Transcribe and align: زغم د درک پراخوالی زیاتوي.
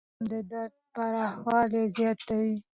زغم 0.07 0.23
د 0.29 0.31
درک 0.49 0.73
پراخوالی 0.93 1.83
زیاتوي. 1.97 2.55